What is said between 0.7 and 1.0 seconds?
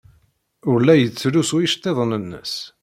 Ur la